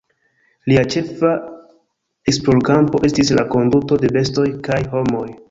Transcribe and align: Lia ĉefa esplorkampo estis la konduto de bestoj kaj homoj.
Lia 0.69 0.85
ĉefa 0.93 1.33
esplorkampo 2.33 3.03
estis 3.11 3.33
la 3.41 3.45
konduto 3.53 4.01
de 4.07 4.13
bestoj 4.19 4.49
kaj 4.71 4.81
homoj. 4.97 5.25